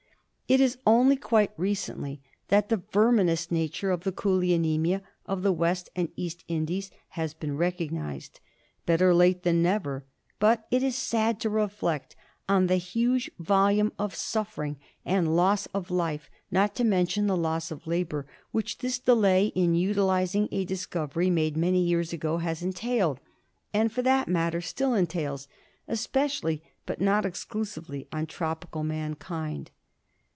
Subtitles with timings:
[0.51, 2.19] It is only quite recently
[2.49, 7.33] that the verminous nature of the coolie anaemia of the West and East Indies has
[7.33, 8.41] been recognised.
[8.85, 10.03] Better late than never;
[10.39, 12.17] but it is sad to reflect
[12.49, 17.71] on the huge volume of suffering and loss of life, not to mention the loss
[17.71, 23.21] of labour, which this delay in utilising a discovery made many years ago has entailed,
[23.73, 25.47] and for that matter still entails,
[25.87, 29.71] especially, but not exclusively, on tropical mankind.